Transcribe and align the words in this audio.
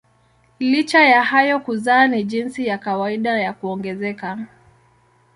Licha 0.59 0.99
ya 0.99 1.23
hayo 1.23 1.59
kuzaa 1.59 2.07
ni 2.07 2.23
jinsi 2.23 2.65
ya 2.67 2.77
kawaida 2.77 3.29
ya 3.39 3.53
kuongezeka. 3.53 4.39